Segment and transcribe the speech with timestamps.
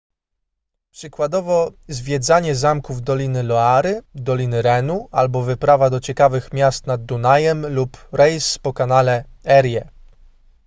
[0.91, 8.07] przykładowo zwiedzanie zamków doliny loary doliny renu albo wyprawa do ciekawych miast nad dunajem lub
[8.11, 9.85] rejs po kanale erie